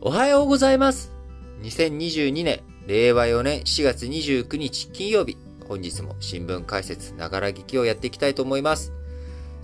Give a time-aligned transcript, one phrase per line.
[0.00, 1.10] おはようございます。
[1.62, 5.36] 2022年、令和4年4月29日金曜日、
[5.66, 8.92] 本日も新聞解説、ながら聞きをやっていきたいと思います。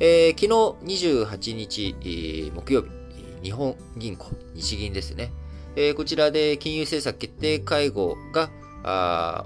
[0.01, 0.47] えー、昨
[0.87, 2.89] 日28日、えー、木曜日、
[3.45, 5.31] 日本銀行、日銀ですね。
[5.77, 8.51] えー、こちらで金融政策決定会合が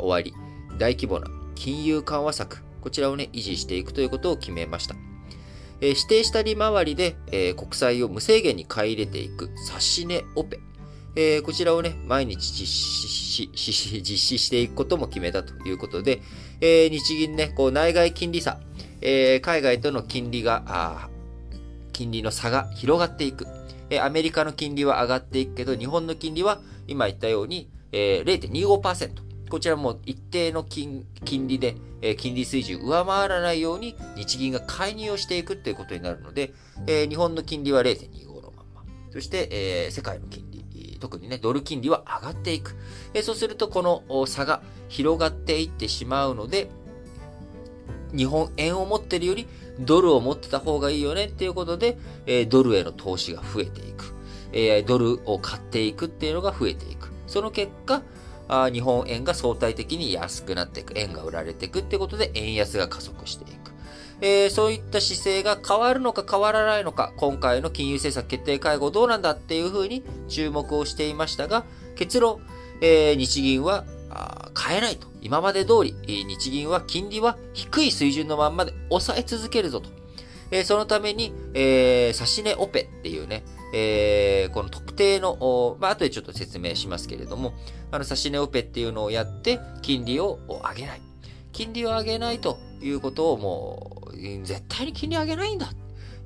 [0.01, 0.33] 終わり、
[0.79, 4.97] 大規模な金融緩和策、こちらをね、維持していくということを決めました。
[5.83, 7.15] 指定した利回りで、
[7.57, 9.51] 国債を無制限に買い入れていく
[9.95, 10.61] 指値オペ。
[11.21, 16.23] えー、こちらをね、毎日実施し、実施していくことも決めたということで、
[16.61, 18.61] えー、日銀ね、こう内外金利差、
[19.01, 21.11] えー、海外との金利が、
[21.93, 23.49] 金利の差が広がっていく。
[23.91, 29.51] え、アメリカの金利は上がっていくけど、日本の金利は今言ったように、えー、0.25%。
[29.51, 36.53] こちらも一定の金金利で、えー、金利水準上回らないように日銀が介入をしていくということになるので、
[36.87, 38.85] えー、日本の金利は0.25のまま。
[39.11, 40.48] そして、えー、世界の金利、
[40.99, 42.77] 特にね、ドル金利は上がっていく。
[43.15, 46.71] え、そうすると、この差が広がっていってしまうので、
[48.15, 49.47] 日本円を持ってるより
[49.79, 54.15] ドルを持ってた方がいいよねっていうことで、え、ドルへの投資が増えていく。
[54.53, 57.13] え、ドルを買っていくっていうのが増えていく。
[57.27, 58.03] その結果、
[58.49, 60.95] あ日本円が相対的に安くなっていく。
[60.97, 63.58] 円が売られていくってことで、円安が加速していく。
[64.21, 71.65] えー、そういった姿勢が変わるのか変わらないのか、今回の金融政策決定会合どうなんだっていうふうに注目をしていましたが、
[71.95, 72.41] 結論、
[72.81, 73.85] えー、日銀は
[74.59, 75.07] 変えないと。
[75.21, 79.91] 今まで通り、日銀は金利は低い水準のまんまで抑え続けるぞと。
[80.51, 87.53] えー、そのために、えー、指値オペっていうね、えー、この特定の、まあ、後でちょっと説明しますけれども、
[87.91, 91.03] あの、指値オペっていうのをやって、金利を上げない。
[91.53, 95.71] 金利を上げないということをもう、絶対に金利上げないんだ。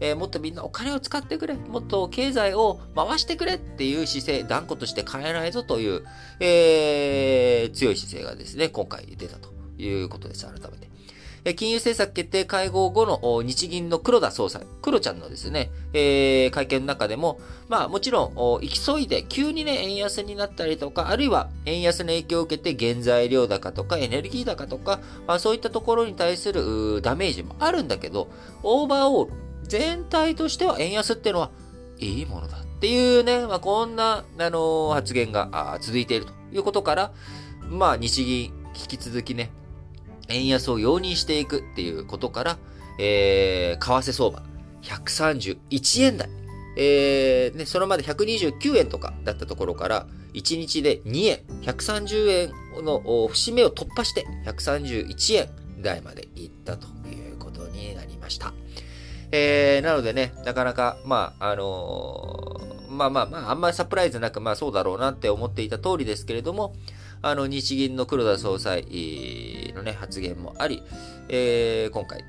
[0.01, 1.55] えー、もっとみんなお金を使ってくれ。
[1.55, 6.05] もっと経済を回してくれっていう姿勢、断固として変えないぞという、
[6.41, 10.45] えー、強い姿勢がですね、今回出たということです。
[10.45, 10.92] 改めて。
[11.57, 28.29] 金融政策決定会合後の日銀の黒田総裁、黒ちゃんのですね、えー、会見の中でも、まあもちろん、急いで急にね、円安になったりとか、あるいは円安の影響を受けて原材料高とかエネルギー高とか、まあそういったところに対するダメージもあるんだけど、
[28.63, 31.51] オーバーオール、全体としては円安っていうのは
[31.99, 37.13] いいものだっていうね、まあこんな、あのー、発言が続いているということから、
[37.69, 39.51] まあ日銀引き続きね、
[40.33, 42.59] 円安を容認していくっていうことから、
[42.99, 44.43] えー、為替相場、
[44.83, 46.29] 131円台。
[46.77, 52.53] えー、ね、そのまで129円とかだったところから、1日で2円、130円
[52.85, 55.49] の節目を突破して、131円
[55.83, 58.55] 台まで行ったということになりました。
[59.31, 66.75] えー、なのでね、なかなか、まあ、あのー、まあまあまあ、あんまりサプライズなく、まあそうだろうなって思っていた通りですけれども、
[67.23, 68.85] あの、日銀の黒田総裁
[69.75, 70.83] のね、発言もあり、
[71.29, 72.25] えー、今回、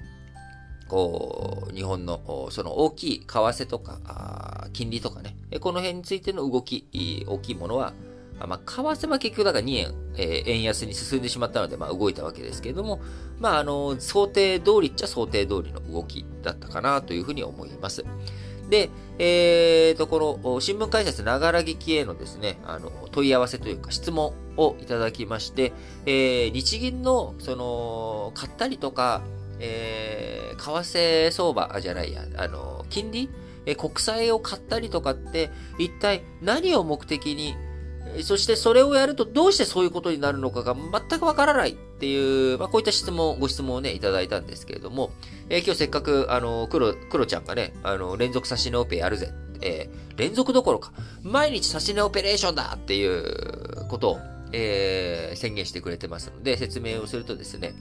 [0.87, 7.93] こう、日本の、その大きい為替とか、金利とかね、この辺についての動き、大きいものは、
[8.39, 13.01] まあ、為替は結局だから2円、えー、円安に進んでしまったので、まあ、動いたわけですけれども、
[13.39, 18.03] まあ、あの、想定通りっちゃ想定通りの動きだったかなというふうに思います。
[18.73, 18.89] で、
[19.19, 25.73] えーと、この新聞解説ながら聞きへのですね、あの、問い合わせというか質問をいただきまして、
[26.07, 29.21] えー、日銀の、その、買ったりとか、
[29.59, 33.29] えー、為替相場、じゃないや、あの、金利
[33.67, 37.55] え国債を買ったりとかって、一体何を目的に
[38.21, 45.11] そしてそれをやるとどうしてそういうことになるのかが全くわからないっていう、まあ、こういった質問、ご質問をね、いただいたんですけれども、
[45.49, 49.31] えー、今日せっかく、あの、黒、黒ちゃんがね、あの、連続差し値オペやるぜ。
[49.61, 50.91] えー、連続どころか、
[51.23, 54.19] 毎日差し値オペレーションだっていうことを、
[54.51, 57.73] えー、宣言してくれてますので、説明をするとですね、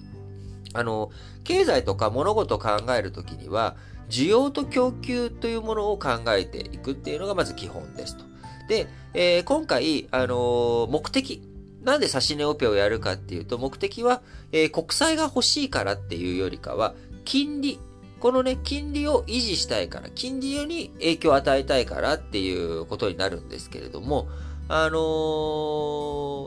[0.74, 1.10] あの、
[1.44, 3.76] 経済とか物事を考えるときには、
[4.08, 8.31] 需要と供給というものを考えていくっていうのがまず基本ですと。
[8.72, 11.42] で、えー、今回、あのー、目的。
[11.82, 16.94] なんで指値オペをやるかっていうと、目的は、えー、国債が欲しいからっていうよりかは、
[17.26, 17.78] 金利。
[18.18, 24.28] このね、金利を維持したいから、金利に影響を与えたいからっていうことになるんですけれども、
[24.68, 24.98] あの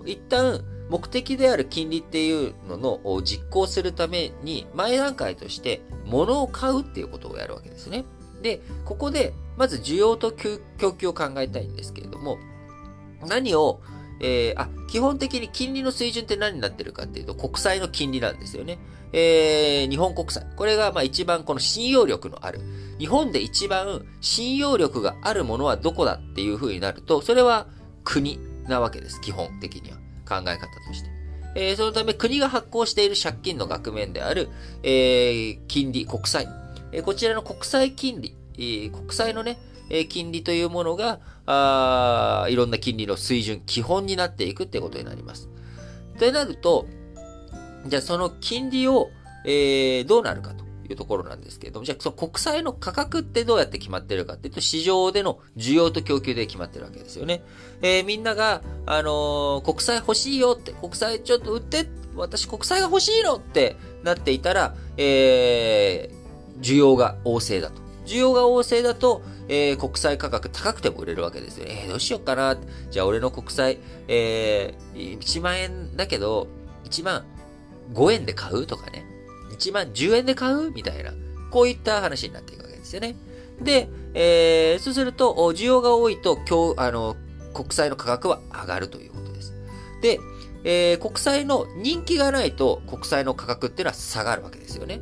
[0.04, 8.04] ー、一旦、目的である金利っていうのの実行するために、前段階として、物を買うっていうことをやるわけですね。
[8.42, 12.38] で、ここで、まず需要と供給を考えたいんですけれども、
[13.28, 13.82] 何を、
[14.20, 18.80] えー、あ、基本的に金利の水準って何になってるかっていうと、国債の金利なんですよね。
[19.14, 20.46] えー、日本国債。
[20.56, 22.62] これが、まあ一番この信用力のある。
[23.00, 27.68] 日本で一番信用力があるものはどこだっていう風になると、それは
[28.04, 29.20] 国なわけです。
[29.22, 29.98] 基本的には。
[30.26, 31.10] 考え方として。
[31.56, 34.50] えー、そのため国が発行している借金の額面である、
[34.84, 36.48] えー、金利、国債。
[36.92, 38.36] えー、こちらの国債金利、
[38.92, 39.58] 国債のね、
[40.10, 45.50] 金利というものが、あいろんな金利の水準、基本になっていくってことになります。
[46.16, 46.88] ってなると、
[47.86, 49.10] じゃあその金利を、
[49.46, 57.44] えー、どうなるかというところなんですけれども、じゃあその国債の価格ってどうやって決まってるかっていうと、市場での需要と供給で決まってるわけですよね。
[57.82, 67.85] えー、みんなが、あのー、国債欲しいよって、国債ちょっと売って、私国債が欲しいのってなっていたら、えー、需要が旺盛だと。
[68.06, 71.66] 需要が旺盛だと、えー、国債価格高くても売れるわけですよ。
[71.68, 72.58] えー、どうしようかな。
[72.90, 76.48] じゃあ俺の国債、えー、1万円だけど、
[76.86, 77.26] 1万
[77.94, 79.06] 5円で買うとかね。
[79.52, 81.12] 1万10円で買うみたいな。
[81.52, 83.16] こういった話になっていくわけですよね。
[83.62, 87.16] で、えー、そうすると、需要が多いと、今日、あの、
[87.54, 89.54] 国債の価格は上がるということです。
[90.02, 90.20] で、
[90.66, 95.00] えー、国債の人気がないと、国債の価格っていうのは下がるわけですよね。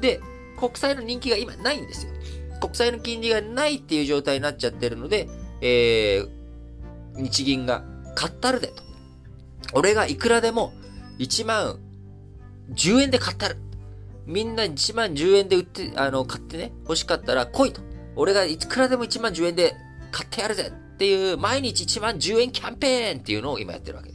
[0.00, 0.20] で、
[0.58, 2.12] 国債の人気が今ないんですよ。
[2.64, 5.28] 国債の金利がないっていう状態になっちゃってるので、
[5.60, 6.28] えー、
[7.16, 7.84] 日銀が
[8.14, 8.82] 買ったるでと。
[9.74, 10.72] 俺がいくらでも
[11.18, 11.78] 1万
[12.72, 13.56] 10円で買ったる。
[14.26, 17.82] みんな1万10円で売って、あの、買ってね、欲しかったら来いと。
[18.16, 19.74] 俺がいくらでも1万10円で
[20.10, 24.13] 買ってやるぜっていう、毎日1万10円キャンペーンっていうのを今やってるわけ。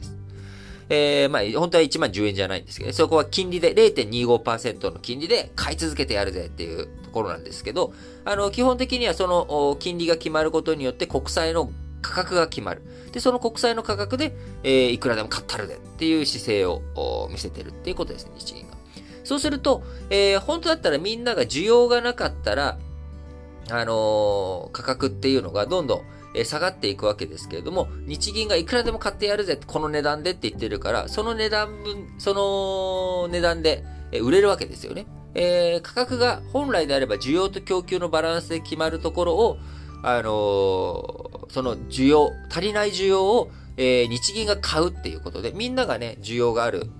[0.90, 7.94] えー、まあ、本当は1万10円じゃないんですけど、そこは金利で0.25%の金利で買い続けてやるぜっていうところなんですけど、
[8.24, 11.70] あの、基本的にはその金利が決まることによって国債の
[12.02, 12.82] 価格が決まる。
[13.12, 14.34] で、その国債の価格で、
[14.64, 16.82] えー、いくらでも買ったるでっていう姿勢を
[17.30, 18.74] 見せてるっていうことですね、日銀が。
[19.22, 22.78] そうすると、えー、本当だったらみんなが需要がなかったら、
[23.70, 26.02] あのー、価格っていうのがどんどん、
[26.34, 35.06] え下がっていくわけですけれども、日銀がいくらでも買ってやるぜ、この値段でって言ってるから、その値段分、その値段で、え売れるわけですよね。
[35.34, 39.58] えー、価格が本来であれば需要と供給のバランスで決まるところを、
[40.02, 46.90] あのー、その需要、足りない需要を、えー、日銀が買うっていうことで、みんながね、需要がある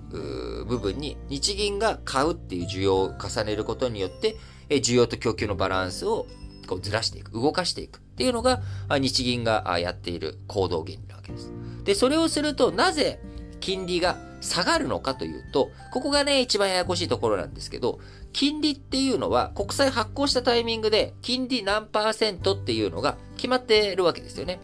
[0.67, 4.35] 部分に日銀が買うっていう需要を重ねることによって、
[4.69, 6.27] え、需要と供給のバランスを
[6.71, 11.51] こうずらしていく、動かしていくっていうのが、日銀がやっている行動原理なわけです。
[11.83, 13.19] で、それをすると、なぜ
[13.59, 17.99] 金利が下がるのかというと、ここがね、一番ややこしいところなんですけど、
[18.31, 24.61] 金利っていうのは国債発行したタイミングで金利何パーセントっていうのが決まってるわけですよね。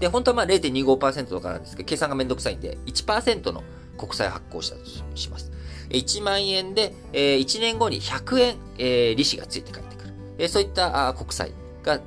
[0.00, 3.62] で、本当はまあ0.25%とかなんですけど、計算がめんどくさいんで、1%の
[3.98, 4.84] 国債発行したと
[5.14, 5.52] します。
[5.90, 9.85] 1万円で、えー、1年後に100円、えー、利子がついて帰ってくる。
[10.38, 11.52] え、そういったあ国債
[11.82, 12.00] が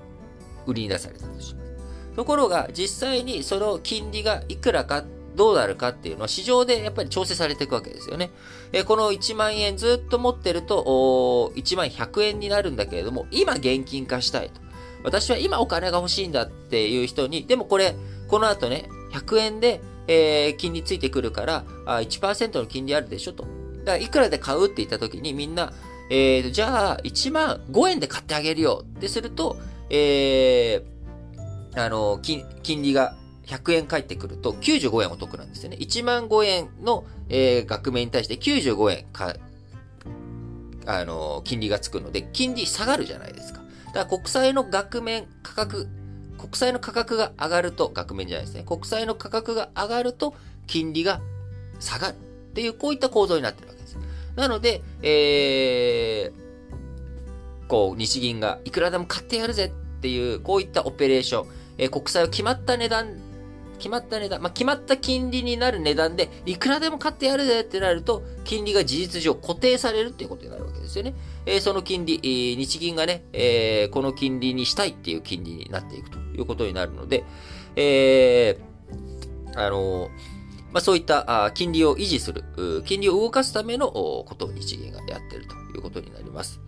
[0.65, 1.69] 売りに出されたとします。
[2.15, 5.03] ところが、実際にその金利がいくらか
[5.35, 8.31] どうなるかっていうのは市場でやっぱり調整されていくわけですよね。
[8.73, 14.59] えこの1万円ずっと持ってると、1万100円になるんだけれども、今現金化したいと。
[15.03, 17.95] 私は今お金が欲しいんだっていう人に、でもこれ、
[18.27, 23.43] この後ね、100円で、えー、金利ついてくるから、あ1%の金利あるでしょと。
[23.43, 25.71] だからいくらで買うって言った時にみんな、
[26.09, 29.57] えー、じゃあ1万5円で買ってあげるよってすると、
[29.89, 35.77] えー、あの、金、金利が100円返ってくると95円お得なんですよね。
[35.79, 39.35] 1万5円の、えー、額面に対して95円か、
[40.85, 43.61] あの、金利がつくので、金利下がるじゃないですか。
[43.87, 45.87] だから国債の額面価格、
[46.37, 48.63] 国債の価格が上がると、額面じゃないですね。
[48.63, 50.35] 国債の価格が上がると、
[50.67, 51.21] 金利が
[51.79, 52.17] 下がるっ
[52.53, 53.78] ていう、こういった構造になってるわけです。
[54.39, 63.29] なので、えー、こう、日銀がいくらでも買ってやるぜっていう、こういったオペレーション、えー、国債を決まった値段
[63.79, 71.15] 決まった値段、まあ、決まった金利になる値段で、いくらでも買ってやるぜってなると、金利が事実上固定されるっていうことになるわけですよね。
[71.45, 77.23] えー、その金利、えー、日銀がね、えー、この金利にしたいっていう金利になっていくということになるので、
[77.75, 80.09] えー、あの
[80.71, 82.43] まあ、そういった金利を維持する、
[82.85, 86.59] 金利を動かすためのことを日銀がやっているということになります。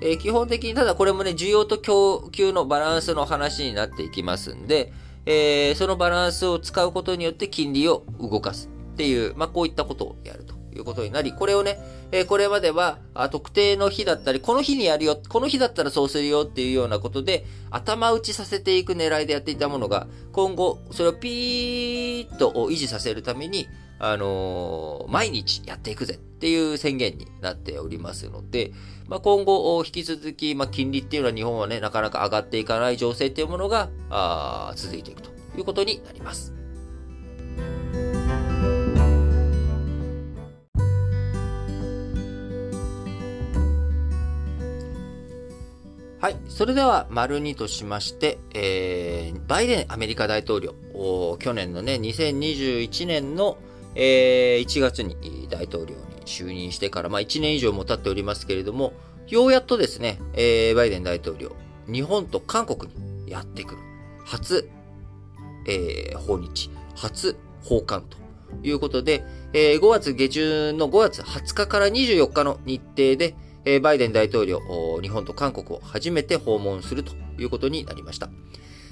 [0.00, 4.92] えー、基本的に、ただこれもね、需要と供給のバランスの話になっていきますんで、
[5.26, 11.78] えー、そのバランスを使うことによって金利を動かすっていう、まあ、こういったことをやるということになり、これをね、
[12.12, 23.68] えー、これまではあ特定の日だったり、この日にやるよ、この日だったらそうするよっていうようなことで、頭打ちさせていく狙いでやっていたものが、今後、それをピーッと維持させるために、
[24.00, 28.72] あのー、毎日やっていくぜっていう宣言になっておりますので、
[29.08, 36.54] まあ、今後、引き続き、まあ、金利っていうのは日本はね、なかなか上がっていかない情勢っていうものが、あ続いていくということになります。
[46.20, 46.36] はい。
[46.48, 50.74] それでは、丸2としまして、えー、バイデンアメリカ大統領、
[51.38, 53.56] 去年のね、2021年の、
[53.94, 58.94] えー、1月に大統領に就任してから、まあ1年以上も経っておりますけれども、
[59.28, 61.54] ようやっとですね、えー、バイデン大統領、
[61.86, 63.80] 日本と韓国にやってくる。
[64.24, 64.68] 初、
[65.68, 68.18] えー、訪日、初訪韓と
[68.64, 69.22] いうことで、
[69.52, 73.36] えー、5月下旬の5月20日から24日の日程で、
[73.70, 74.60] え、バイデン大統領、
[75.02, 78.30] 日本と韓国を初めて訪問するということになりました。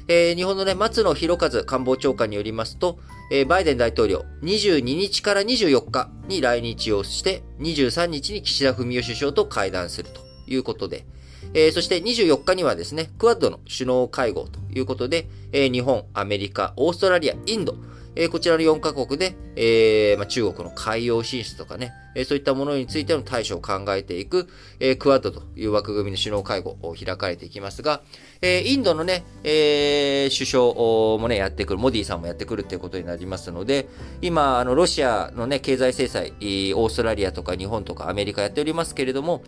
[0.09, 2.99] えー、日本のね、松野博一官房長官によりますと、
[3.33, 11.07] えー、バイデン大統領、22日から24日に来日をして、23日に岸田文雄首相と会談するということで、
[11.55, 17.77] えー、そして24日にはですね、クワッドの首脳会合ということで、えー、日本、アメリカ、オーストラリア、インド、
[18.19, 24.49] え、こちらの4カ国で、えーまあ、中国の海洋進出とかね、え、そういったものについての対処を考えていく、
[24.81, 28.01] え、クワッドという枠組みの首脳会合を開かれていきますが、
[28.41, 30.73] え、インドのね、え、首相
[31.19, 33.87] もね、やってくる、モディさんもやってくるっていうことになりますので、
[34.23, 39.43] 今、あの、ロシアのね、経済制裁、オーストラリアとか日本とかアメリカやっておりますけれども、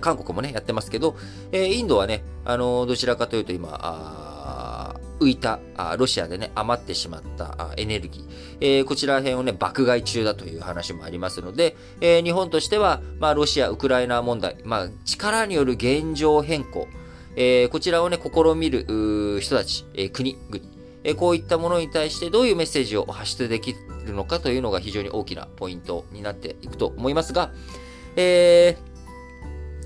[0.00, 1.16] 韓国もね、やってますけど、
[1.52, 5.60] えー、インドはね、あのどちらかというと今、浮いた、
[5.96, 8.24] ロシアでね、余ってしまったエネルギー、
[8.60, 16.88] えー、こちら辺をね、爆買い中だという話もありますので、え、日本としては、まあ、ロシア、ウクライナ問題、まあ、力による現状変更、
[17.36, 20.62] え、こちらをね、試みる人たち、え、国、国、
[21.04, 23.74] え、こういったものに対してどういうメッセージを発出でき
[24.06, 27.52] るのかというのが非常に大きなポイントになっていくと思いますが、
[28.16, 28.93] えー、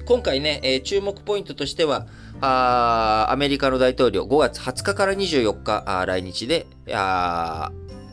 [0.09, 2.07] 今回ね、えー、注目ポイントとしては、
[2.41, 6.67] アメリカの大統領5月20日から24日来日で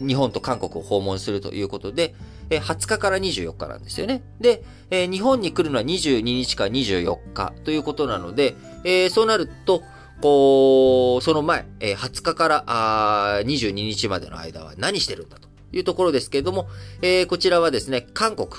[0.05, 2.13] 日本と韓国を訪問するということで、
[2.49, 4.23] え20日から24日なんですよね。
[4.41, 9.81] で、え日本に来るのは22日から24日ということなので、えそうなると、
[10.21, 16.67] こう、その前、え20日からあ22日までの間は何してるんだというところですけれども、
[17.01, 18.49] えこちらはですね、韓国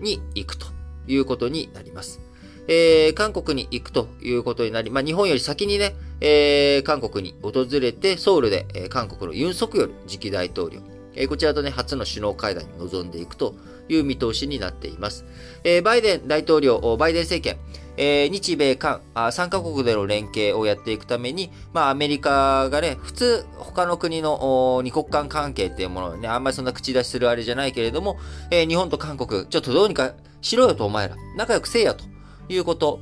[0.00, 0.68] に行くと
[1.06, 2.27] いうことになります。
[2.68, 10.80] えー、韓国に行くということになり、まあ、日本より先にね、えー、韓国に訪れて、ソウルで、えー、韓国のユン・ソクヨル次期大統領、
[11.14, 13.54] えー、こちらとね、初の首脳会談に臨んでいくと
[13.88, 15.24] いう見通しになっています。
[15.64, 17.58] えー、バイデン大統領、バイデン政権、
[17.96, 28.18] えー、日米韓あ、3カ国での連携をやっていくために、まあ、アメリカがね、普通、他の国の二国間関係っていうものをね、あんまりそんな口出しするあれじゃないけれども、
[28.50, 32.04] えー、日本と韓国、ちょっとどうにかしろよとお前ら、仲良くせえやと。
[32.48, 33.00] いうこと。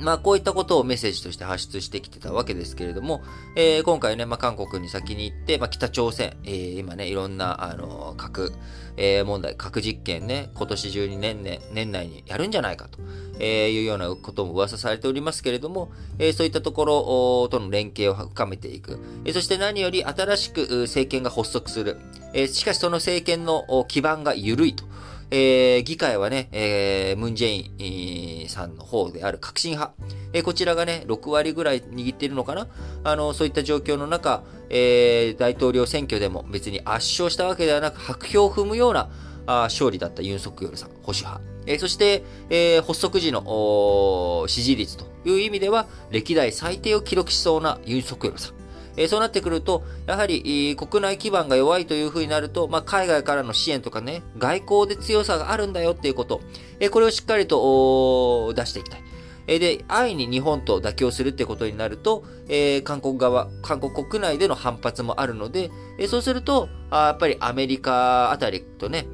[0.00, 3.22] まあ、こういったことをメッセージとして発出してきてたわけですけれども、
[3.54, 8.52] えー、今回ね、まあ、韓国に先に行って、まあ、北朝鮮、えー、今ね、いろんな、あの、核、
[8.96, 12.98] えー、問題、核実験ね、今年中に年々、年内にやるんじゃないかと、
[13.38, 18.98] え、いうようなことも噂されておりますけれども、え、そういったところとの連携を深めていく。
[19.24, 21.98] え、そして何より新しく政権が発足する。
[22.32, 24.84] え、しかしその政権の基盤が緩いと。
[25.30, 29.94] えー、議会はね、え、ムンジェインさんの方である革新派、
[30.32, 32.68] えー、こちらがね、6割ぐらい握っているのかな
[33.02, 39.10] あの、そういった状況の中、えー、大統領選挙でも別に圧勝したわけではなく、白票を踏むような
[39.46, 41.40] あ勝利だったユン・ソクヨルさん、保守派。
[41.66, 48.63] えー、そして、えー、発足時の支持率という意味では、歴代最低を記録しそうなユン・ソクヨルさん。
[48.96, 56.40] えそうなってくると、やはり国内基盤が弱いというふうになると、まあ、海外からの支援とかね、外交で強さがあるんだよっていうこと、
[56.80, 59.04] えこれをしっかりと出していきたい。
[59.46, 69.06] えで、安易に日本と妥協するってことになると、えー、韓国側、韓国国内での反発もあるので、え、そうするとあ、やっぱりアメリカあたりとね、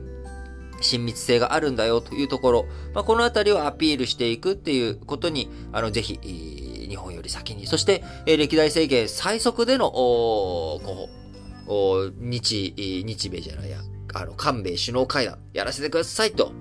[0.80, 6.18] 親密性があるんだよというところ、まあ、このあたりをアピールしていくっていうことに、あの、ぜひ、
[6.90, 10.80] 日本より先に、そして、え、歴代政権最速での、お
[11.66, 12.74] こう日、
[13.06, 13.78] 日米じゃないや、
[14.12, 16.52] あの、韓米首脳会談やらせてくださいと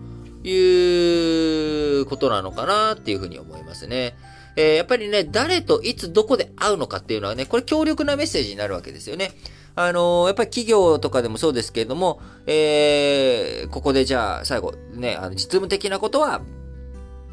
[0.44, 4.16] いうことなのかなっていうふうに思いますね。
[4.56, 9.32] えー、やっぱりね、誰といつどこで会うのかっていうのはね、これ強力なメッセージになるわけですよね。
[9.76, 16.42] あのー、やっぱり企業とかでもそうですけれども、えー、ここでじゃあ最後ね、あの実務的なことは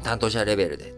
[0.03, 0.93] 担当者レベルで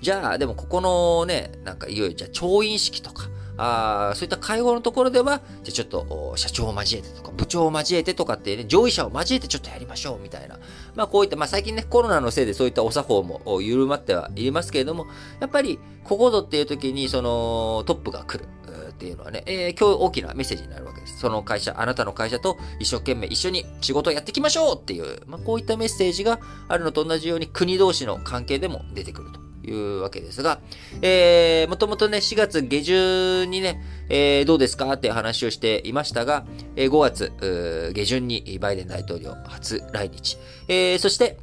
[0.00, 10.58] じゃあ、でもここのね、なんかいよいよじゃあ調印式とか、あそういった会合のところでは、じゃあちょっと社長を交えてとか、部長を交えてとかってね、上位者を交えてちょっとやりましょうみたいな。
[10.94, 15.06] まあこういった、まあ最近ね、コロナのせいでそういったお作法も緩まってはいますけれども、
[15.40, 18.48] やっぱり、ここぞっていう時に、そのトップが来る。
[18.94, 21.18] っていうのはね、えー、今日大きなメッセージになるわけです。
[21.18, 29.40] その会社、あなたの会社と一生懸命一緒に仕事をやっていきましょうっていう、まあ、こういったメッセージがあるのと同じように国同士の関係でも出てくると。
[29.64, 30.60] いうわけですが、
[31.02, 36.44] えー、もともとね、4月下旬にね、えー、どうですかって話をしていましたが、
[36.76, 40.38] え、5月下旬にバイデン大統領初来日。
[40.68, 41.38] えー、そして、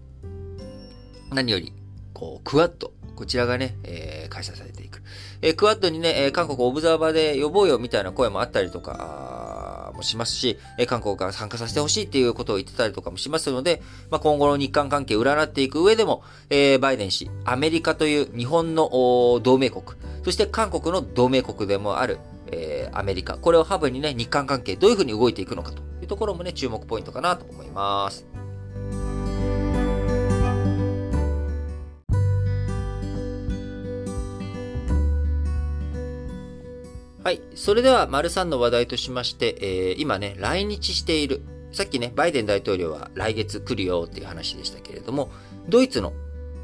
[1.32, 1.74] 何より、
[2.14, 2.94] こう、クワッド。
[3.16, 5.04] こちらがね、えー、開催されていく。
[5.42, 9.41] えー、クワッドにね、韓国オブザーバーで呼ぼうよみたいな声もあったりとか、
[10.02, 18.90] もしますし、え韓国から参加させてほしいっていうことを言ってたりとかもしますので、まあ、今後の日韓関係を占っていく上でも、えー、バイデン氏、アメリカという日本の
[19.44, 19.84] 同盟国、
[20.24, 22.20] そして韓国の同盟国でもある、
[22.52, 28.26] えー、アメリカ、これをハブにね、日韓関係どういうふうに動いていくのかというところもね、注目ポイントかなと思います。
[37.24, 37.42] はい。
[37.54, 41.44] それでは、丸3の話題としまして、えー、今ね、来日している。
[41.72, 45.32] さっきね、バイデン大統領は来月来るよっていう話でしたけれども、
[45.70, 46.14] ドイツの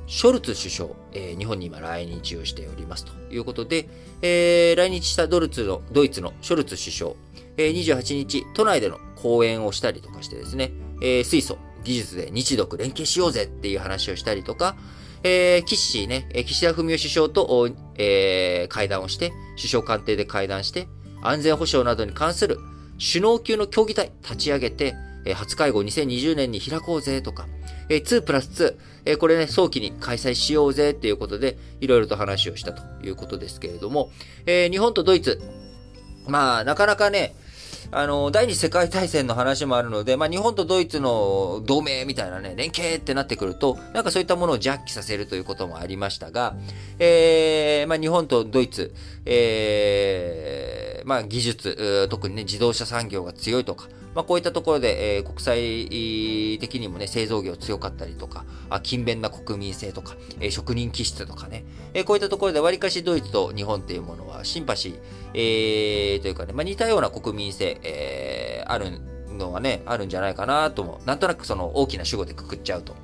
[0.07, 3.87] ショルツ首相、えー、日本に今来日をしておりますということで、
[4.23, 7.11] えー、来日したドルツの、ドイツのショルツ首相、
[7.57, 10.71] えー、28日、都内での講演をしたりとかしてですね、
[11.03, 14.75] えー、水素、技術で日独連携しようぜっていう話をしたりとか、
[15.24, 20.88] えー、岸ね、岸田文雄首相と、えー、会談をして、首相官邸で会談して、
[21.21, 22.59] 安全保障などに関する
[23.00, 24.95] 首脳級の協議体立ち上げて、
[25.25, 27.47] えー、初会合2020年に開こうぜとか、
[27.89, 34.12] えー、2プラス2、えー、これね、早期に開催しようぜっていうことで、いろいろと話をしたということですけれども、
[34.45, 35.41] えー、日本とドイツ、
[36.27, 37.36] まあ、なかなかね、
[37.91, 46.56] あの、第二次世界大戦の話もあるので、まあ、日本とドイツの同盟みたいなね、連携ってなってくると、なんかそういったものを弱気させるということもありましたが、
[47.00, 48.94] えー、まあ、日本とドイツ、
[49.25, 65.00] えー、まあ、技術、特にね、自動車産業が強いとか、まあ、こういったところで、えー、国際的にもね、製造業強かったりとか、あ勤勉な国民性とか、えー、職人気質とかね、えー、こういったところで割かしドイツと日本っていうものはシンパシー、
[65.39, 69.00] えー、というかね、まあ、似たような国民性、えー、ある
[69.38, 72.95] のはね、あるんじゃないかなとも、なんとなくその大きな主語でくくっちゃうと。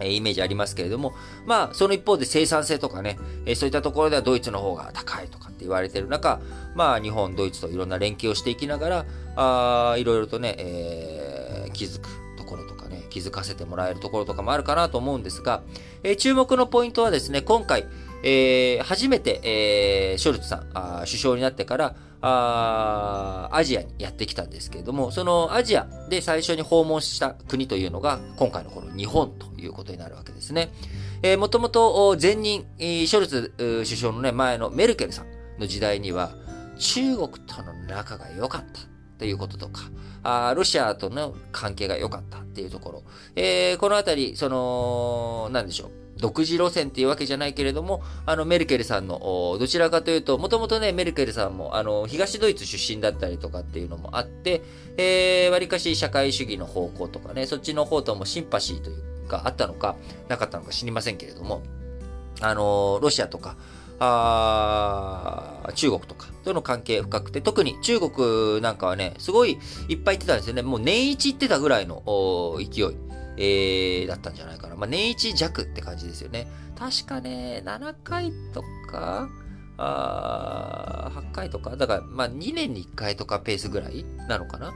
[0.00, 1.12] えイメージありますけれども、
[1.44, 6.40] まあ、その一方で生産性とかね、えそういったところではドイツの方が高いとかって言われてる中、
[6.74, 15.62] まあ、日本、ドイツといろんな連携をしていきながら、あいろいろとね、えー、気づくところとかね、気づかせてもらえるところとかもあるかなと思うんですが、
[16.02, 17.86] え、注目のポイントはですね、今回、
[18.22, 30.70] えー、初めて、えー、ショルツさんあ、首相になってから、あアジアにやってきたんですけれども、そのアジアで最初に訪問した国というのが、今回のこの日本ということになるわけですね。
[31.22, 35.26] えー、もともと前任、ショルツ首相のね、前のメルケルさん
[35.58, 36.32] の時代には、
[36.78, 38.92] 中国との仲が良かった。
[39.22, 39.82] ということとか、
[40.24, 43.02] あロシアとの関係が良かったっていうところ。
[43.36, 46.01] えー、このあたり、その、なんでしょう。
[46.18, 54.62] 独自路線っていうわけじゃないけれども、あの、メルケルさんの、どちらかというと、もともとね、メルケルさんも、あの、東ドイツ出身だったりとかっていうのもあって、
[54.96, 59.96] えー、割かし社会主義の方向とかね、そっちの方ともシンパシーというか、あったのか、
[60.28, 61.62] なかったのか知りませんけれども、
[62.40, 63.56] あの、ロシアとか、
[64.04, 70.62] あ中国とかとの関係深くて、特に中国なんかはね、すごいいっぱい行ってたんですよね。
[70.62, 72.02] もう年一行ってたぐらいの
[72.58, 72.96] 勢い、
[73.36, 74.76] えー、だったんじゃないかな。
[74.76, 76.48] まあ、年一弱って感じですよね。
[76.78, 79.28] 確かね、7回とか、
[79.78, 84.72] あ8回とか、だから、まあ、2年に1回とかペースぐらいなのかな。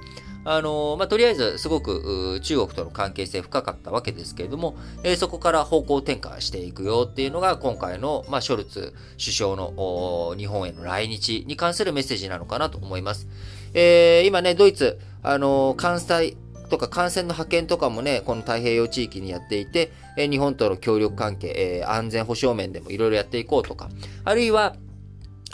[0.49, 13.27] あのまあ、とりあえずすごく中国との関係性深かったわけですけれども、えー、そこから方向転換していくよっていうのが今回の、まあ、ショルツ首相の日本への来日に関するメッセージなのかなと思います。
[13.75, 16.37] えー、今ね、ドイツ、あの関西
[16.69, 23.89] とか感染の派遣とかもね、この太平洋地域にやっていて、え日本との協力関係、え、安全保障面でもいろいろやっていこうとか、
[24.25, 24.77] あるいは、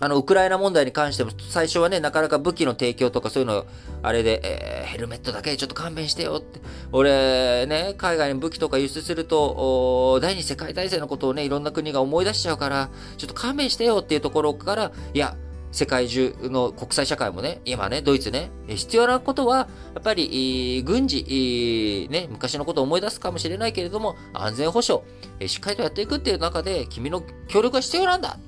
[0.00, 3.66] あの、ウクライナ問題に関しても、最初はね、なかなか武器の提供とかそういうの、
[4.02, 6.60] あれで、えー、ヘルメットだけちょっと勘弁してよって。
[6.90, 15.36] 俺、ね、海外に武器とか輸出すると、第二次世界大戦のことをね、いろんな国が思い出しちゃうから、ちょっと勘弁してよっていうところから、いや、
[15.72, 25.02] 世界中の国際社会もね、今ね、ドイツね、必要なことは、やっぱり、軍事、ね、昔のことを思い出すかもしれないけれども、安全保障、
[25.46, 28.38] しっかりとやっていくっていう中で、君の協力が必要なんだ。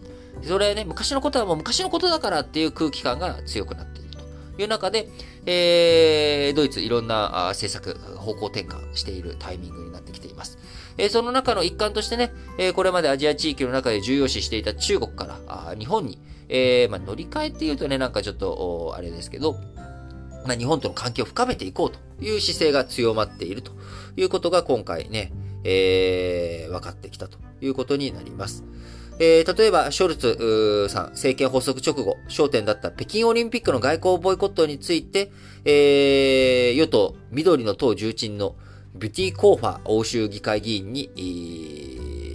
[0.43, 5.09] それね、昔のことはもう昔のことだからっていう空気感が強くなっているという中で、
[5.47, 10.59] えー、ドイツいろんな政策、方向転換しているタイミングになってきています。
[10.99, 19.57] えー、その中の一環としてね、えー、これまでアジア地域の中で重要視していた中国からあ日本に、えー、まあ、乗り換えっていうとね、なんかちょっと、あれですけど、
[20.45, 23.73] まあ、日本との関係を深めていこうという姿勢が強まっていると
[24.17, 25.33] いうことが今回ね、
[25.65, 28.65] えー、分かってきたということになります。
[29.21, 35.31] えー、例えば、ショルツさん、政権発足直後、焦点だった北京オリンピックの外交ボイコットについて、
[35.65, 38.57] えー、与党、緑の党重鎮の
[38.97, 41.21] ビュティ・コーファー欧州議会議員に、え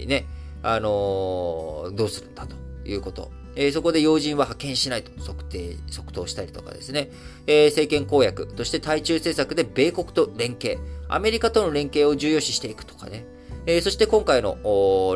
[0.04, 0.26] ー、ね、
[0.62, 3.30] あのー、どうするんだということ。
[3.56, 7.10] えー、そこで要人は派遣しないと測定、即答したりとかですね、
[7.46, 13.26] えー、政権公約として対中政策で米国と連携、アメリカとの連携を重要視していくとかね、
[13.66, 14.56] えー、そして今回の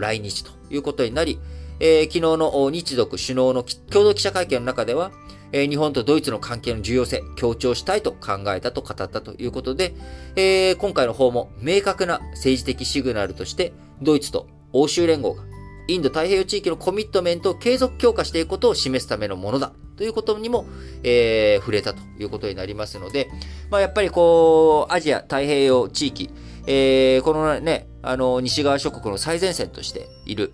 [0.01, 1.38] 来日ということになり、
[1.81, 5.12] えー、昨日の日独首脳の共同記者会見の中では、
[5.53, 9.94] えー、日本とドイツの関係の重要性、強調したいと考えたと語ったということで、
[10.37, 15.44] えー、今回の訪問、明確な政治的シグナルとして、ドイツと欧州連合が
[15.87, 19.73] インド太平洋地域のコミットメントを継続強化していくことを示すためのものだ。
[19.97, 20.66] ということにも、
[21.03, 23.31] えー、触れたということになりますので、
[23.70, 26.31] まあ、やっぱりこう、アジア太平洋地域、
[26.66, 30.53] えー、このね、あの、西側諸国の最前線としている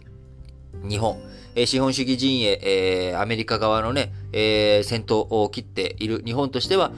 [0.87, 1.19] 日本、
[1.55, 6.93] えー、資本主義陣営、えー、アメリカ側のね、えー、戦闘を切っている日本としては、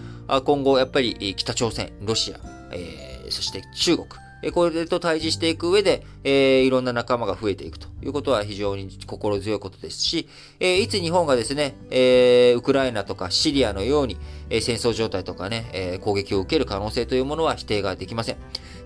[0.44, 2.40] 今後やっぱり北朝鮮、ロシア、
[2.72, 4.08] えー、そして中国、
[4.50, 10.28] これと対峙していく上で、え、いろんな仲間が増えていくということは非常に心強いことですし、
[10.58, 14.16] え、いつ日本がですね、え、ウクライナとかシリアのように、
[14.50, 18.36] え、戦争状態とかね、え、攻撃を受ける可能性というものは否定ができません。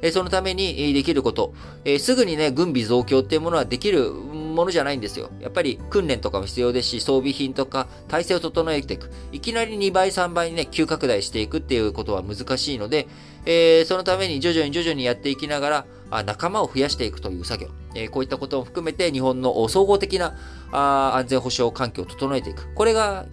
[0.03, 1.55] え、そのためにできること、
[1.87, 5.31] え、すぐにね、軍備増強っていうものはできるものじゃないんですよ。
[5.41, 9.11] やっぱり訓練とかも必要ですし、装備品とか体制を整えていく。
[9.33, 13.09] いきなり2倍、3倍にね、急拡大していくっていうことは難しいので、
[13.47, 20.37] えー、そのために徐々に徐々にやっていきながら、あ仲間を増やしていくという作業、えー、こういったことも含めて日本の総合的な
[20.71, 22.73] あ安全保障環境を整えていく。
[22.75, 23.27] これが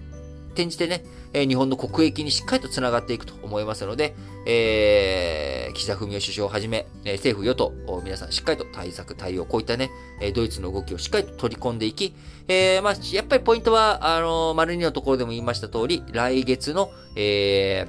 [0.54, 7.74] 転じてね、え日本の国益にしっかりと繋がっていくと思いますので、えー、岸田文雄首相をはじめ、え政府与党、
[8.04, 9.90] 皆さんしっかりと対策、対応、こういったね、
[10.22, 12.16] えドイツの動きをしっかりと取り込んでいき、
[12.48, 17.88] えー、まあ、やっぱりポイントは、あの丸2のところでも言いました通り、来月の、え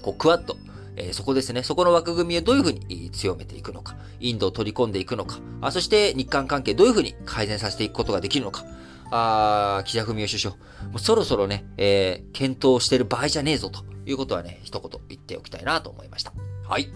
[0.00, 0.56] ー、こう、クワッド、
[0.96, 8.64] えー、そこですね、そこの枠組みをどういうふうに強めていくのか、インドを取り込んでいくのか、あそして日韓関係どういうふうに改善させていくことができるのか、
[9.10, 10.60] あ岸田文雄首相、も
[10.96, 16.32] うそろそろね、えー、検討してる場合じゃねえぞということはね、一言言っておきたいなと思いました。
[16.68, 16.92] はい。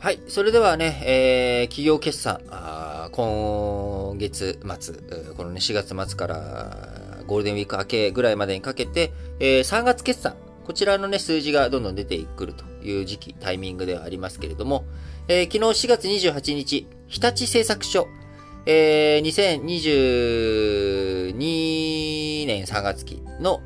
[0.00, 0.20] はい。
[0.28, 2.40] それではね、えー、企業決算、
[3.10, 4.94] 今月末、
[5.36, 6.76] このね、4月末から
[7.26, 14.84] ゴールデンウィーク明けぐらいまでにかけて、えー、3月決算、こちらのね、数字がどんどん出てくるという時期、タイミングではありますけれども、
[15.28, 18.08] えー、昨日4月28日、日立製作所、
[18.66, 19.62] えー、
[21.32, 23.62] 2022年3月期の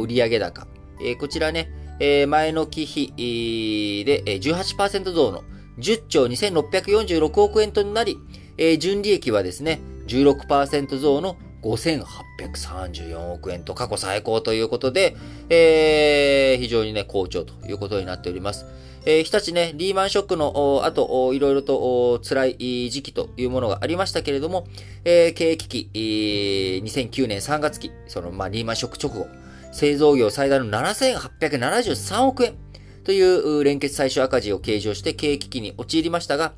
[0.00, 0.66] 売上高、
[1.00, 5.42] えー、こちらね、えー、前の期比で18%増の
[5.78, 8.18] 10兆2646億円となり、
[8.58, 15.16] えー、純利益はですね、16%増の5834億円と過去最高ということで、
[15.48, 18.66] えー、非常にね、好調ということになっております。
[19.06, 24.66] えー、日立ね、リーマンショックの後、いろいろと辛い時期というものがありましたけれども、
[25.04, 29.26] えー、経営危機、えー、2009年3月期、その、まあ、リーマンショック直後、
[29.72, 32.54] 製造業最大の7873億円
[33.02, 36.52] という連結最初赤字を計上して経営危機に陥りましたが、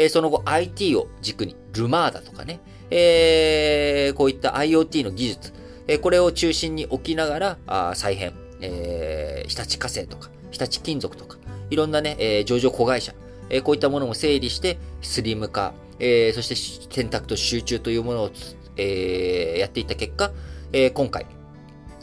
[0.00, 2.60] え、その後 IT を軸に、ルマーダとかね、
[2.90, 5.52] えー、こういった IoT の技術、
[5.86, 8.32] え、これを中心に置きながら、あ再編、
[8.62, 11.36] えー、日立火星とか、日立金属とか、
[11.68, 13.12] いろんなね、えー、上場子会社、
[13.50, 16.56] えー、こういったものも整理して、スリム化、えー、そして
[16.94, 18.30] 選択と集中というものを、
[18.78, 20.32] えー、やっていった結果、
[20.72, 21.26] えー、今回、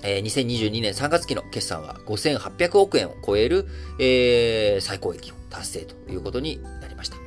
[0.03, 3.65] えー、2022年3月期の決算は5800億円を超える、
[3.99, 7.26] えー、最高益を達成ということになりました。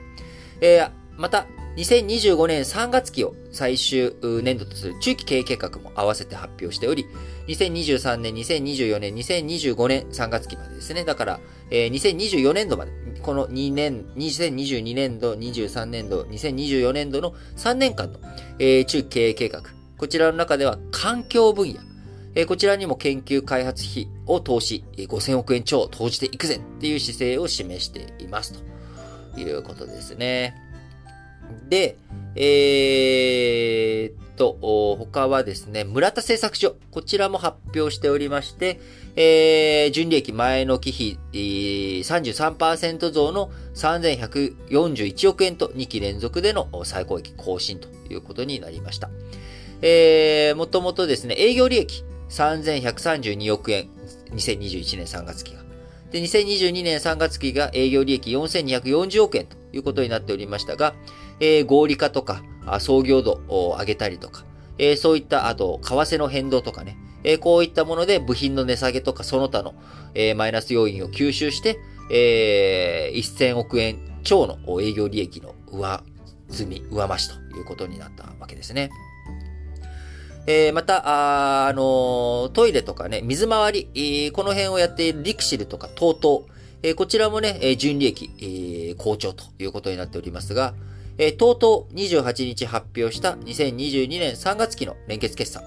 [0.61, 1.47] えー、また、
[1.77, 7.07] 2025年3月期を最終年度とする中期経営計画も合わせて発表しており、
[7.49, 11.05] 2023年、2024年、2025年3月期までですね。
[11.05, 12.93] だから、えー、2024年度まで、
[13.23, 18.19] この2年、2022年度、23年度、2024年度の3年間の、
[18.59, 19.63] えー、中期経営計画。
[19.97, 21.81] こちらの中では環境分野。
[22.35, 28.70] えー、こちらにも研究開発費を投資、5000億円超投じていくぜっていう姿勢を示していますと
[29.37, 30.55] いうことですね。
[31.69, 31.97] で、
[32.37, 34.57] えー、と、
[34.99, 36.75] 他はですね、村田製作所。
[36.91, 38.81] こちらも発表しておりまして、
[39.15, 41.99] えー、純利益前の期比、えー、
[42.57, 49.11] 33%増の3141億円と2期連続での最高益更新ということになりました。
[49.83, 53.91] えー、もともとですね、営業利益3132億円、
[54.31, 55.60] 2021年3月期。
[56.11, 60.95] で、2022年3月期が営業利益4240億円ということになっておりましたが、
[61.39, 62.43] えー、合理化とか、
[62.79, 64.45] 創業度を上げたりとか、
[64.79, 69.75] えー、そういった、あと、為替の変動とかね、えー、こういったもので部品の値下げとかその他の、
[70.15, 71.79] えー、マイナス要因を吸収して、
[72.11, 76.03] えー、1000億円超の営業利益の上
[76.49, 78.91] 積み、上増しということになったわけですね。
[80.47, 86.45] えー、また、あ、あのトイレとかね、水回り、えー、この辺をやっているリクシルとか TOTO、
[86.83, 90.75] えー、こちらもね、え純利益、えー、好調ということになっておりますが、
[91.19, 95.63] えー、とうとう28日発表した2022年3月期の連結決算。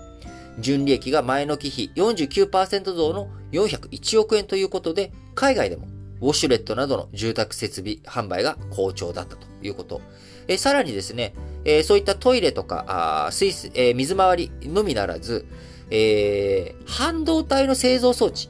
[0.59, 5.87] 純利益が前の期比49%増の401億円ということで、海外でも
[6.21, 10.01] ウォシュレットなどの住宅設備販売が好調だったということ。
[10.47, 11.33] え、さらにですね、
[11.65, 12.85] えー、そういったトイレとか、
[13.27, 15.45] あ水えー、水回りのみならず、
[15.89, 18.49] えー、半導体の製造装置。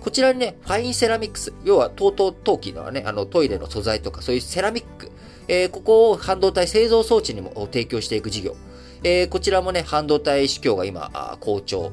[0.00, 5.10] こちらにね、ファインセラミックス、要は、とうとう陶器のね、あの、トイレの素材とか、そういうセラミック、
[5.48, 8.54] えー、ここを半導体製造装置にも提供していく事業。
[9.02, 11.90] えー、こちらもね、半導体市況が今、好調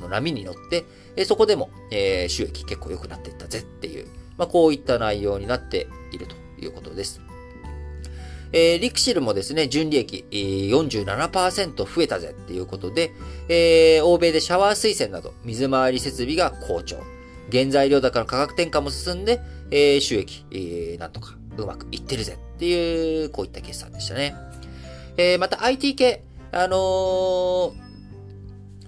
[0.00, 0.84] の波に乗って、
[1.16, 7.20] えー、そこでも、えー、収益結構良くなっていったぜっていう、まあ、こういった内容になっているということです。
[8.52, 13.12] えー、リクシルもですね、純利益、えー、47%増えたぜっていうことで、
[13.48, 16.98] えー、欧米でシャワー水栓など水回り設備が好調。
[17.50, 24.34] 原材料高の価格転嫁も進んで、えー、収益、えー、なんとかうまくいってるぜっていう、こういった決算でしたね。
[25.16, 27.72] えー、また IT 系、あのー、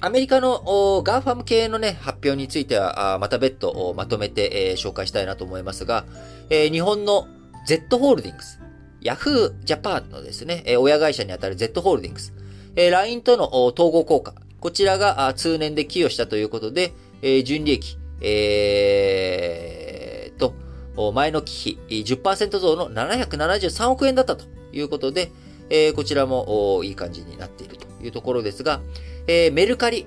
[0.02, 6.06] アメリカの GAFAM 系のね、発表については、また別途まとめて、えー、紹介したいなと思いますが、
[6.48, 7.28] えー、日本の
[7.66, 8.59] Z ホールディングス、
[9.00, 12.32] Yahoo Japan のですね、親会社にあたる Z ホールディングス、
[12.76, 16.92] LINE との統合効果、こちらが通年で寄与したということで、
[17.44, 20.54] 純利益、えー、と、
[21.12, 25.30] 前の期比10%増の773億円だったということで、
[25.70, 28.80] え、こちらもいい感じになっているというところですが、
[29.26, 30.06] え、メルカリ、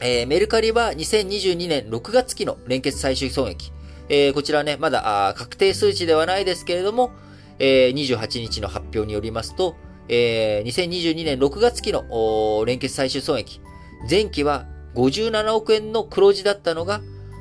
[0.00, 3.72] えー、メルカリは2022年6月期の連結最終損益、
[4.08, 7.10] えー、こちらね、まだ確定数値ではないですけれども、
[7.58, 9.76] えー、28日の発表によりますと、
[10.08, 13.60] えー、2022年6月期の連結最終損益、
[14.08, 17.00] 前期は57億円の黒字だったのが、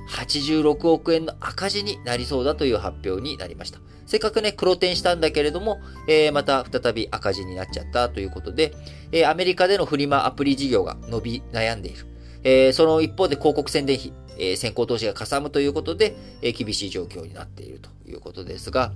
[0.10, 3.80] 86億円の赤字になりそうだという発表になりました。
[4.06, 8.74] せっかくね、黒点したんだけれども、えー、また再び赤字になっちゃったということで、
[9.12, 12.06] えー、アメリカでのフリマアプリ事業が伸び悩んでいる。
[12.44, 18.92] えー、その一方で広告宣伝費、え、先行投資がかさむということで、え、厳しい状況になっているということですが、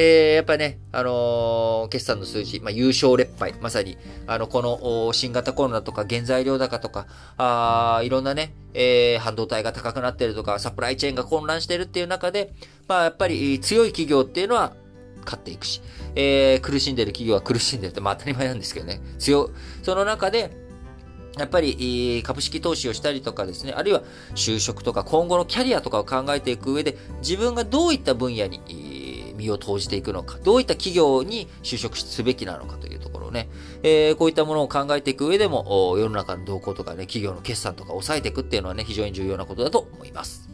[0.00, 12.54] えー、やっぱりね、あのー、決算の数字、まあ、優勝劣敗、まさに、あの、この、新型コロナとか原材料高とか、あいろんなね、えー、半導体が高くなってるとか、サプライチェーンが混乱してるっていう中で、
[12.86, 14.72] まあ、やっぱり強い企業っていうのは、
[15.24, 15.82] 勝っていくし、
[16.14, 19.00] えー、苦しんでる企業は苦しんでるって、まあ当たり前なんですけどね。
[19.18, 19.50] 強、
[19.82, 20.56] その中で、
[21.36, 24.02] やっぱり株式投資をしたりとかですね、あるいは
[24.34, 28.60] 就職とか今後のキャリアとかを考えていく上で、自分がどういった分野に
[29.38, 33.48] 身を投じていくのか、どういった企業に就職すべきなのかというところをね、
[33.82, 40.48] えー、こういったものを考えていく上でも、世の中の動向とかね、企業の決算とか抑えていくっていうのはね、非常に重要なことだと思います。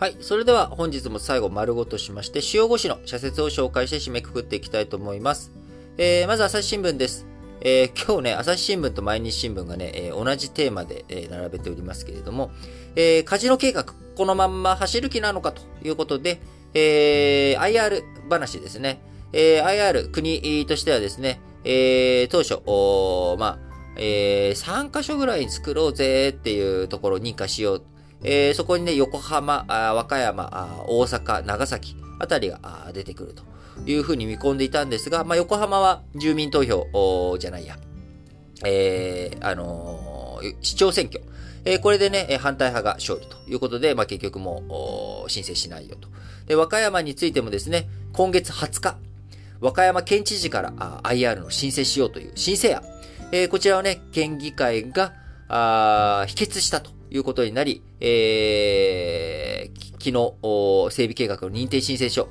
[0.00, 0.16] はい。
[0.20, 5.52] それでは本日も最後丸ごとしまして、主要5紙の社説を紹介して締めくくっていきたいと思います。
[5.98, 7.26] えー、まず朝日新聞です。
[7.62, 12.50] えー、今日ね、朝日新聞と毎日新聞がね、えー、同じテーマで、えー、並べておりますけれども、
[12.96, 13.84] えカジノ計画、
[14.16, 16.40] このまんま走る気なのかということで、
[16.72, 19.02] え IR 話ですね。
[19.32, 22.62] え IR、国としてはですね、え当初、
[23.38, 23.58] まあ、
[23.96, 27.82] え3カ所ぐらい作ろうぜっていうところを認可しよう。
[28.24, 33.42] えそこにね、横浜、和歌山、大阪、長崎あたりが出てくると。
[33.86, 37.76] いうふうに見込んでいたんですが、まあ、横浜は住民投票じゃないや、
[38.64, 41.22] えー、あのー、市長選挙。
[41.64, 46.08] えー、これでね、反対派が勝利ということで、まあ、結局もう申請しないよと。
[46.46, 48.96] で、和歌山についてもですね、今月20日、
[49.60, 52.82] 和歌山県知事からあ IR の申請しようという申請案。
[53.32, 55.12] えー、こちらをね、県議会が
[55.48, 62.28] あ否決したということになり、えー、昨日、整備計画の認定申請書、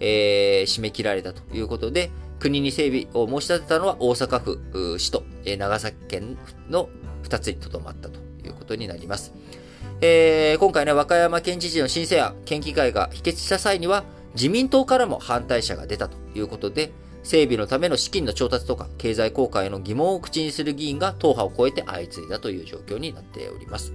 [0.00, 6.88] えー、締め切られたということで、国に整備を申し立てたのは大阪府市と、えー、長崎県の
[7.24, 9.32] 2つにとどまったということになります。
[10.00, 16.90] えー、今回ね、和歌山県知事の申請案、県議会が否決した際には、自民党からも反対者が出たということで、
[17.22, 23.92] 整備のための資金の調達とか、経済効果への疑問を口にする議員が党派を超えて相次いだという状況になっております。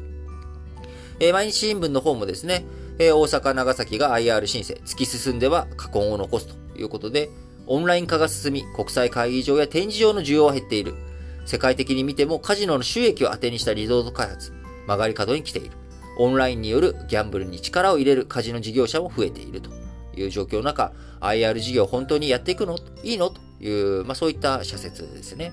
[1.19, 2.65] えー、毎日新聞の方もですね、
[2.97, 7.29] えー、大阪、長崎が IR 申請、突き進んでは過根を残すということで、
[7.67, 10.95] オンライン化が進み、国際会議場や展示場の需要は減っている。
[11.45, 14.51] 世界的に見てもカジノの収益を当てにしたリゾート開発、
[14.87, 15.71] 曲がり角に来ている。
[16.17, 19.69] オンラインによるギャンブルに力を入れるカジノ事業者も増えていると
[20.15, 22.77] いう状況の中、IR 事業本当にやっていくの？
[23.03, 23.29] いいの？
[23.29, 25.51] という、まあそういった社説ですね。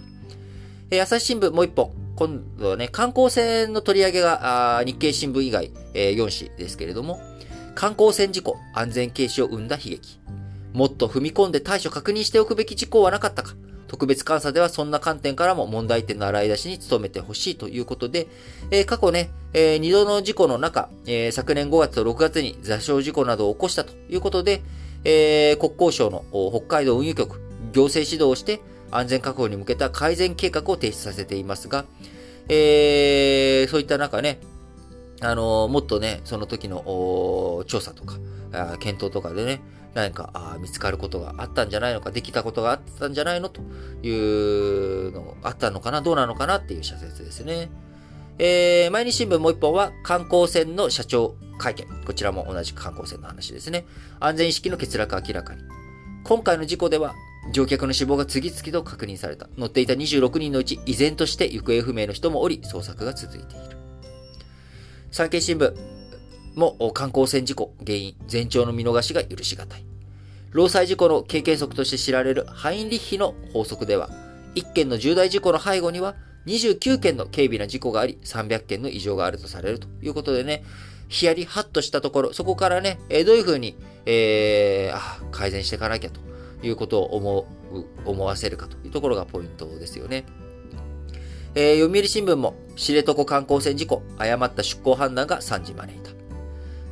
[0.90, 1.90] えー、朝日新聞もう一本。
[2.14, 7.18] 今度はね、観光船の取り上げが日経新聞以外、えー、4紙ですけれども、
[7.74, 10.20] 観光船事故、安全警視を生んだ悲劇。
[10.72, 13.54] もっと踏み込んで対処確認しておくべき事項はなかったか。
[13.88, 18.26] 特別監査ではそんな観点からも問題点の洗い出しに努めてほしいということで、
[18.70, 24.62] えー、過去ね、えー、2度の事故の中、えー、昨年5月と6月に座礁事故などを起こしたということで、
[25.04, 27.38] えー、国交省の北海道運輸局、
[27.72, 31.84] 行政指導をして安全確保に向けた改善計画を提出させていますが、
[32.48, 34.38] えー、そういった中ね、
[35.24, 38.18] あのもっとね、その時の調査とか、
[38.78, 39.60] 検討とかでね、
[39.94, 43.60] 何かあ見つかることがあったんじゃないのか、できたことがあったんじゃないのと
[44.02, 47.70] いうのあったのかな、どうなのかなっていう社説ですね。
[48.38, 51.86] えー、毎日新聞もう一本は観光船の社長会見。
[52.04, 53.84] こちらも同じく観光船の話ですね。
[54.18, 55.62] 安全意識の欠落明らかに。
[56.24, 57.14] 今回の事故では
[57.52, 59.48] 乗客の死亡が次々と確認された。
[59.56, 63.81] 乗っていた26人のうち依然として行方不明の人もおり、捜索が続いている。
[65.12, 65.74] 産経新聞
[66.54, 69.84] も観光船事故原因、前兆の見逃しが許し難い。
[70.52, 74.08] 労災事故の経験則として知られるハインリッヒの法則では、
[74.54, 76.14] 1件の重大事故の背後には
[76.46, 80.64] 29件の軽微な事故があり、300件の異常があるとされるということでね、
[81.08, 86.20] ヒヤリハッとしたところ、そこからね、えどういうふうに、えー、あ、改善していかなきゃと
[86.66, 90.24] いうことを思う、思わせるかというところがポイントですよね。
[91.54, 96.10] えー、読売新聞も、知床観光船事故、誤った出航判断が惨事招いた。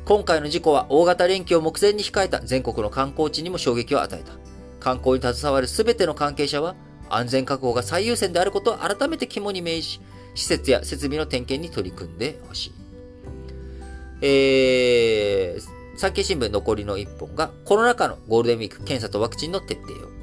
[0.05, 4.33] 今回の事故は大型連休を目前に控えた全国の観光地にも衝撃を与えた。
[4.79, 6.75] 観光に携わる全ての関係者は、
[7.09, 9.99] 安全確保が最優先であることを改めて肝に銘じ、
[10.35, 12.71] 施設や設備の点検に取り組んでほしい。
[14.21, 20.20] えー、産経新聞残りの一本が、コロナ禍のゴールデンウィーク検査とワクチンの徹底を。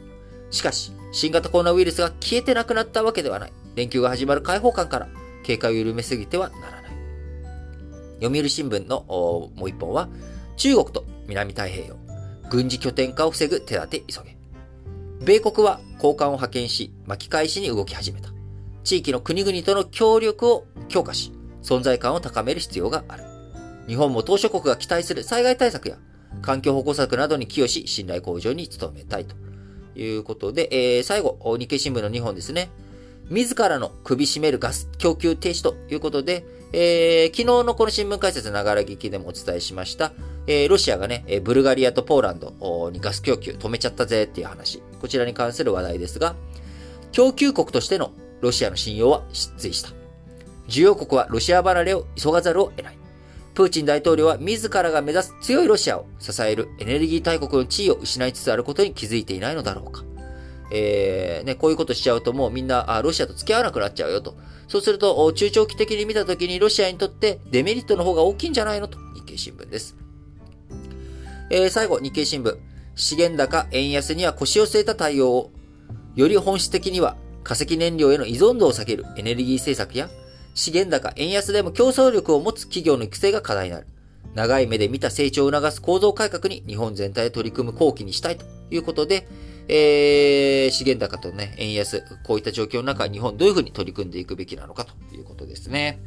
[0.51, 3.53] しかし、新型コロナウイルスが消えてなくなったわけではない。
[3.75, 5.09] 連休が始まる開放感から、
[5.45, 6.93] 警戒を緩めすぎてはならない。
[8.21, 10.09] 読売新聞のもう一本は、
[10.57, 11.97] 中国と南太平洋、
[12.51, 14.37] 軍事拠点化を防ぐ手立て急げ。
[15.21, 18.31] 米国は高官を派遣し、巻き返しに動き始めた。
[18.85, 21.33] 地域の国々との協力を強化し、
[21.63, 23.25] 存在感を高める必要がある。
[23.87, 25.97] 日本も島諸国が期待する災害対策や
[26.43, 29.35] 環境保護策などに寄与し、信頼向上に努めたいと
[30.01, 32.71] いうことで、えー、最後、日経新聞の2本ですね。
[33.31, 40.13] 自らの首絞めるガス供給停止ということで、えー、昨日のこの新聞解説ながら聞きでもお伝えしました、
[40.47, 44.83] えー、ロシアがね、ブルガリアとポーランドにガス供給止めちゃったぜっていう話。
[45.01, 46.35] こちらに関する話題ですが、
[47.13, 49.91] 供給国としてのロシアの信用は失墜した。
[50.69, 52.98] 需要国はロシア離れを急がざるを得ない。
[53.59, 60.05] プーチン大統領は自らが目指す強いロシアを支えるエネルギー大国の地位を失いつつあることに気づいていないのだろうか。
[60.71, 64.37] えー、ね、こういうことしちゃうともうみんな、あ、ロシアと付き合わなくなっちゃうよと。
[64.69, 68.87] そうすると、中長期的に見たときにロシアにとってデメリットの方が大きいんじゃないの？
[68.87, 69.97] と、日経新聞です。
[71.51, 72.57] えー、最後、日経新聞。
[72.95, 75.51] 資源高、円安には腰を据えた対応を、
[76.15, 80.09] より本質的には化石燃料への依存度を下げるエネルギー政策や、
[80.59, 83.87] 資源高、円安でも競争力を持つ企業の育成が課題になる。
[84.35, 89.29] 長い目で見た成長を促す構造改革に日本全体で取り組む後期にしたいということで、
[89.69, 96.01] えー、資源高とね、円安、こういった状況の中、日本どういうふうに取り組んでいくべきなのかということですね。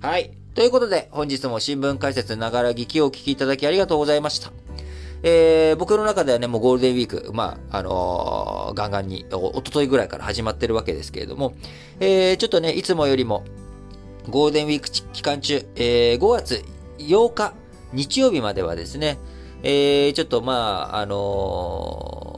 [0.00, 0.32] はい。
[0.56, 4.50] ということで、本日も新聞解説ながら聞きをお聞きいただきありがとうございました。
[5.22, 11.54] えー、僕の中ではね、もうゴールデンウィーク、まあ、あのー、ガンガンにお、おとといぐらいから始まってるわけですけれども、
[12.00, 13.44] えー、ちょっとね、いつもよりも、
[14.28, 16.64] ゴールデンウィーク期間中、えー、5月
[16.98, 17.54] 8日、
[17.92, 19.18] 日曜日まではですね、
[19.62, 22.32] えー、ちょっとまあ、あのー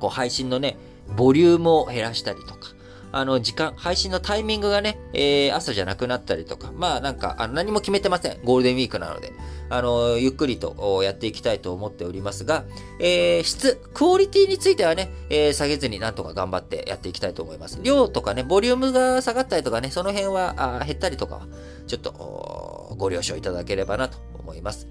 [0.00, 0.76] こう配信のね、
[1.16, 2.70] ボリュームを減らしたりとか、
[3.12, 8.40] あの、時間、配信のタイミングがね、えー、朝じゃなくなったりとか、まあなんか、あの何も決めてません。
[8.44, 9.32] ゴールデンウィークなので。
[9.72, 12.64] あの、ゆっくりとやっていきたいと思っておりますが、
[12.98, 17.78] えー、質、クオリティについてはね、えー、下げずになんとか頑張ってやっていきたいと思います。
[17.82, 21.46] 量とかね、ボリュームが下がったりとかね、その辺は、減ったりとかは、
[21.86, 24.88] ちょっと、ご了承いただければなと思います。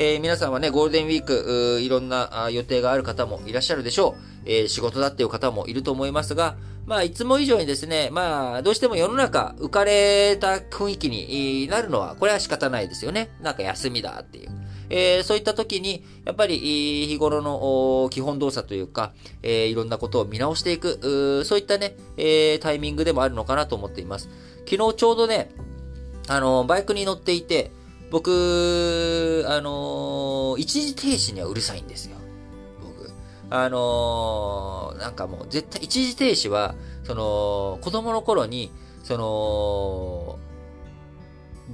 [0.00, 4.35] えー、皆さんはね、ゴールデンウィーク、いろんな予定がある方もいらっしゃるでしょう。
[4.46, 13.30] え、仕事だっていう方もいると思いますが、まあ、いつも以上にですね、まあ、どうしても世の中浮かれた雰囲気になるのは、これは仕方ないですよね。
[13.40, 14.50] なんか休みだっていう。
[14.88, 16.58] えー、そういった時に、やっぱり、
[17.08, 24.28] 日頃の基本動作というか、えー、いろんなことを見直していく、そういったね、えー、タイミングでもあるのかなと思っています。
[24.68, 25.50] 昨日ちょうどね、
[26.28, 27.72] あの、バイクに乗っていて、
[28.10, 32.15] 僕、あの、一時停止にはうるさいんですよ。
[33.48, 36.74] あのー、なんかもう絶対、一時停止は、
[37.04, 38.72] その、子供の頃に、
[39.04, 40.38] その、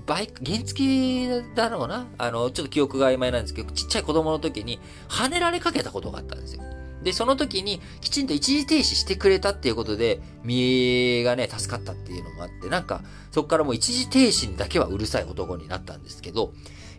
[0.06, 2.06] バイク、原付だろうな？
[2.18, 6.62] あの、ちょっと記憶が曖昧なんですけど、ちっちゃい子供の時に、跳ねられかけたことがあったんですよ。
[7.02, 13.02] で、その時にきちんと一時停止してくれたっていうことで、見えがね、助かったっていうのもあって、なんか、
[13.32, 16.52] そこからもう一時停止にだけはうるさい男になったんですけど、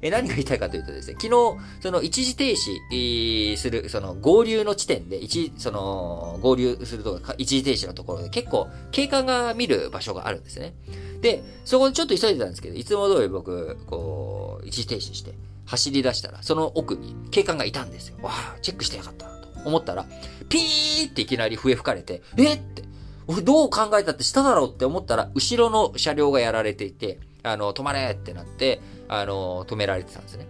[0.03, 2.53] え、何が言いたいかというとですね、昨日、その一時停
[2.91, 10.73] 止する、その合流の地点で、一、その、合流するとか、一時停止のところで結構警官が見る場所があるんですね。
[11.21, 15.33] で、そこでちょっと急いでたんですけど、いつも通り僕、こう、一時停止して、
[15.65, 18.17] 走り出したら、その奥に警官がいたんですよ。
[18.21, 20.05] わあ、チェックしてよかったなと思ったら、
[20.49, 22.83] ピーっていきなり笛吹かれて、えって、
[23.27, 28.81] 俺どう考えたって下だろうって思ったら、後ろの車両がやられていて、あの、止まれってなって、
[29.19, 30.47] あの、止められてたんですね。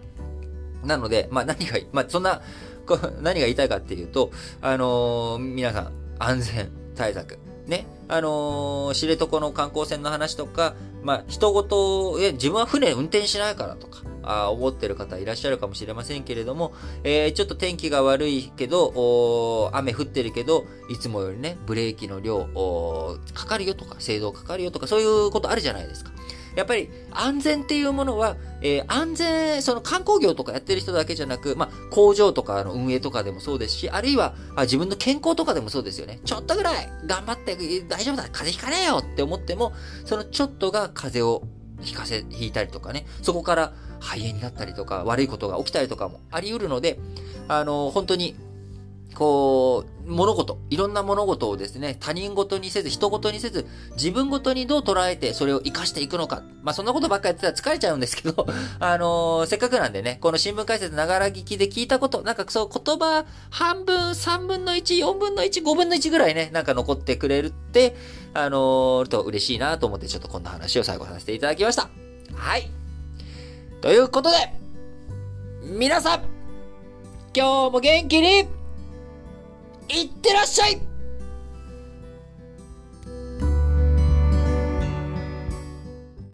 [0.84, 2.42] なので、まあ何が、まあそんな、
[3.20, 7.38] 何が言いたいかっていうと、あの、皆さん、安全対策。
[7.66, 7.86] ね。
[8.08, 22.46] あの、知床の観光船の話とか、まあ、人事、え、自分は船運転しないからとか、あ思ってる方いらっしゃるかもしれませんけれども、えー、ちょっと天気が悪いけど、雨降ってるけど、いつもよりね、ブレーキの量、
[23.34, 26.10] かかるよとか、制動かかるよとか、そういうことあるじゃないですか。
[26.56, 36.20] やっぱり安全っていうものは、えー、安全、その観光業とかやってる人だけじゃなく、まあ、工場とかの運営とかでもそうですし、あるいはあ自分の健康とかでもそうですよね。
[36.24, 37.56] ちょっとぐらい頑張って
[37.88, 39.72] 大丈夫だ、風邪ひかねえよって思っても、
[40.04, 41.46] そのちょっとが風邪を
[41.80, 46.98] ひかせ、ひいたりとかね、そこから肺炎になったりとか、悪いことが起きたりとかもあり得るので、
[47.48, 48.36] あの、本当に
[49.14, 56.42] こう、物事、いろんな物事をですね、他人事にせず、人事にせず、自分事にどう捉えて、それを活かしていくのか。
[56.62, 58.46] まあ、そんなことばっかやってたら疲れちゃうんですけど、
[58.80, 67.96] あのー、せっかくなんでね、この新聞解説ながら聞きで聞いたこと、なんかそう言葉、半分、三分の一、四分の一、五分の一ぐらいね、なんか残ってくれるって、
[68.34, 71.88] あのー、と嬉しいなと思って、ちょっとこんな話を最後させていただきました。
[72.34, 72.70] はい。
[73.80, 74.36] ということで、
[75.62, 76.22] 皆さん、
[77.36, 78.46] 今日も元気に
[79.88, 80.93] いってらっしゃい。